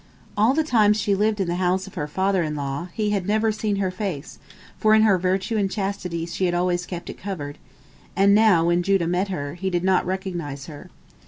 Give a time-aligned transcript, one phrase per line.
[0.35, 3.27] All the time she lived in the house of her father in law, he had
[3.27, 4.39] never seen her face,
[4.75, 7.59] for in her virtue and chastity she had always kept it covered,
[8.15, 10.89] and now when Judah met her, he did not recognize her.